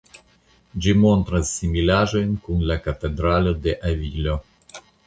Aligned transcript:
Ĝi 0.85 0.93
montras 1.01 1.51
similaĵojn 1.59 2.35
kun 2.49 2.67
la 2.73 2.81
Katedralo 2.89 3.57
de 3.69 3.79
Avilo. 3.93 4.43